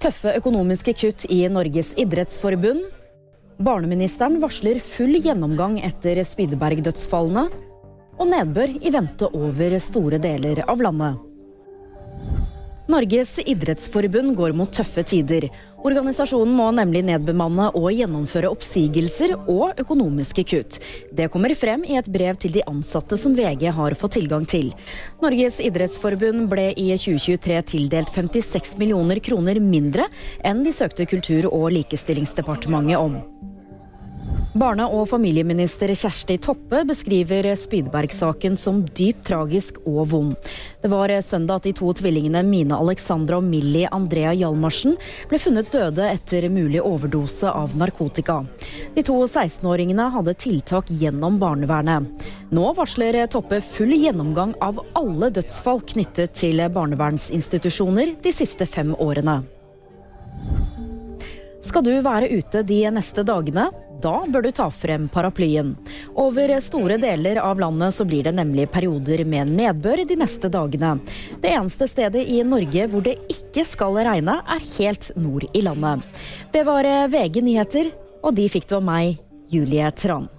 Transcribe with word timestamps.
Tøffe 0.00 0.32
økonomiske 0.38 0.94
kutt 0.96 1.26
i 1.28 1.42
Norges 1.52 1.90
idrettsforbund. 2.00 2.86
Barneministeren 3.60 4.38
varsler 4.40 4.78
full 4.80 5.18
gjennomgang 5.20 5.74
etter 5.84 6.22
Spydeberg-dødsfallene. 6.24 7.42
Og 8.16 8.30
nedbør 8.30 8.78
i 8.80 8.92
vente 8.94 9.28
over 9.36 9.76
store 9.76 10.16
deler 10.22 10.62
av 10.64 10.80
landet. 10.86 11.29
Norges 12.90 13.36
idrettsforbund 13.46 14.32
går 14.34 14.54
mot 14.56 14.70
tøffe 14.74 15.04
tider. 15.06 15.44
Organisasjonen 15.86 16.50
må 16.58 16.66
nemlig 16.74 17.04
nedbemanne 17.06 17.68
og 17.78 17.86
gjennomføre 17.94 18.50
oppsigelser 18.50 19.36
og 19.38 19.78
økonomiske 19.78 20.44
kutt. 20.50 20.80
Det 21.14 21.28
kommer 21.30 21.54
frem 21.54 21.84
i 21.86 21.94
et 22.00 22.10
brev 22.10 22.40
til 22.42 22.56
de 22.56 22.64
ansatte 22.66 23.14
som 23.20 23.36
VG 23.38 23.68
har 23.76 23.94
fått 24.00 24.18
tilgang 24.18 24.48
til. 24.50 24.72
Norges 25.22 25.60
idrettsforbund 25.62 26.48
ble 26.50 26.72
i 26.74 26.90
2023 26.96 27.60
tildelt 27.76 28.10
56 28.16 28.74
millioner 28.82 29.22
kroner 29.22 29.62
mindre 29.62 30.10
enn 30.42 30.64
de 30.66 30.74
søkte 30.74 31.06
Kultur- 31.10 31.52
og 31.52 31.70
likestillingsdepartementet 31.78 32.98
om. 32.98 33.20
Barne- 34.52 34.88
og 34.90 35.04
familieminister 35.06 35.92
Kjersti 35.94 36.34
Toppe 36.42 36.80
beskriver 36.82 37.46
Spydberg-saken 37.54 38.56
som 38.58 38.80
dypt 38.98 39.22
tragisk 39.28 39.76
og 39.86 40.08
vond. 40.10 40.48
Det 40.82 40.88
var 40.90 41.12
søndag 41.22 41.60
at 41.60 41.68
de 41.68 41.72
to 41.78 41.92
tvillingene 41.94 42.42
Mine 42.42 42.74
Alexandra 42.74 43.38
og 43.38 43.46
Millie 43.46 43.86
Andrea 43.94 44.32
Hjalmarsen 44.34 44.96
ble 45.30 45.38
funnet 45.38 45.70
døde 45.70 46.08
etter 46.10 46.48
mulig 46.50 46.80
overdose 46.82 47.46
av 47.46 47.76
narkotika. 47.78 48.40
De 48.96 49.04
to 49.06 49.20
16-åringene 49.22 50.08
hadde 50.16 50.34
tiltak 50.34 50.90
gjennom 50.90 51.38
barnevernet. 51.38 52.08
Nå 52.50 52.72
varsler 52.74 53.20
Toppe 53.30 53.60
full 53.62 53.94
gjennomgang 53.94 54.56
av 54.60 54.80
alle 54.98 55.30
dødsfall 55.30 55.84
knyttet 55.92 56.34
til 56.34 56.64
barnevernsinstitusjoner 56.74 58.16
de 58.24 58.34
siste 58.34 58.66
fem 58.66 58.96
årene. 58.98 59.44
Skal 61.62 61.86
du 61.86 61.92
være 62.02 62.32
ute 62.34 62.64
de 62.66 62.80
neste 62.90 63.22
dagene? 63.22 63.68
Da 64.00 64.14
bør 64.26 64.46
du 64.46 64.50
ta 64.56 64.68
frem 64.72 65.08
paraplyen. 65.12 65.74
Over 66.18 66.54
store 66.64 66.96
deler 67.00 67.40
av 67.42 67.60
landet 67.60 67.94
så 67.96 68.06
blir 68.08 68.24
det 68.24 68.34
nemlig 68.38 68.70
perioder 68.72 69.24
med 69.28 69.52
nedbør 69.58 70.04
de 70.08 70.16
neste 70.20 70.48
dagene. 70.52 70.96
Det 71.42 71.52
eneste 71.52 71.88
stedet 71.90 72.24
i 72.24 72.40
Norge 72.46 72.88
hvor 72.88 73.04
det 73.04 73.18
ikke 73.32 73.66
skal 73.68 74.00
regne, 74.00 74.40
er 74.40 74.68
helt 74.78 75.12
nord 75.20 75.46
i 75.52 75.64
landet. 75.66 76.04
Det 76.52 76.64
var 76.68 76.88
VG 77.12 77.42
nyheter, 77.44 77.92
og 78.24 78.36
de 78.36 78.48
fikk 78.52 78.70
det 78.70 78.80
av 78.80 78.86
meg, 78.86 79.18
Julie 79.52 79.90
Tran. 79.96 80.30